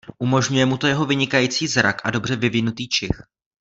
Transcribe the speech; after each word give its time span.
Umožňuje 0.17 0.65
mu 0.65 0.77
to 0.77 0.87
jeho 0.87 1.05
vynikající 1.05 1.67
zrak 1.67 2.01
a 2.03 2.11
dobře 2.11 2.35
vyvinutý 2.35 2.87
čich. 2.87 3.21